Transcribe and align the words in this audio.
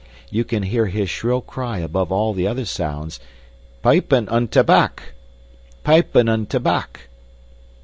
You 0.31 0.45
can 0.45 0.63
hear 0.63 0.87
his 0.87 1.11
shrill 1.11 1.41
cry 1.41 1.77
above 1.77 2.11
all 2.11 2.33
the 2.33 2.47
other 2.47 2.65
sounds, 2.65 3.19
"Pypen 3.83 4.27
en 4.31 4.47
tabac! 4.47 5.13
Pypen 5.83 6.27
en 6.27 6.47
tabac!" 6.47 7.07